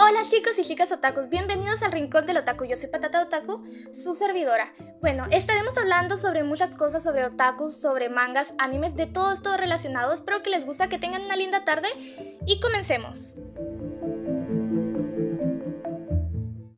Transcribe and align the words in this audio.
Hola 0.00 0.20
chicos 0.22 0.56
y 0.60 0.62
chicas 0.62 0.92
otakus, 0.92 1.28
bienvenidos 1.28 1.82
al 1.82 1.90
Rincón 1.90 2.24
del 2.24 2.36
Otaku. 2.36 2.64
Yo 2.66 2.76
soy 2.76 2.88
Patata 2.88 3.20
Otaku, 3.20 3.64
su 3.92 4.14
servidora. 4.14 4.72
Bueno, 5.00 5.26
estaremos 5.32 5.76
hablando 5.76 6.18
sobre 6.18 6.44
muchas 6.44 6.72
cosas, 6.76 7.02
sobre 7.02 7.24
otakus, 7.24 7.80
sobre 7.80 8.08
mangas, 8.08 8.54
animes, 8.58 8.94
de 8.94 9.06
todo 9.06 9.32
esto 9.32 9.56
relacionado. 9.56 10.14
Espero 10.14 10.44
que 10.44 10.50
les 10.50 10.64
guste, 10.64 10.88
que 10.88 11.00
tengan 11.00 11.24
una 11.24 11.34
linda 11.34 11.64
tarde 11.64 11.88
y 12.46 12.60
comencemos. 12.60 13.18